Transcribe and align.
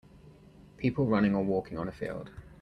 People 0.77 1.05
running 1.05 1.35
or 1.35 1.43
walking 1.43 1.77
on 1.77 1.87
a 1.87 1.91
field. 1.91 2.31